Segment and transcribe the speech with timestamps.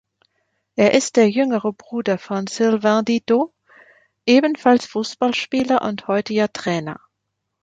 [0.77, 3.53] Er ist der jüngere Bruder von Sylvain Didot,
[4.25, 6.99] ebenfalls Fußballspieler und heutiger Trainer.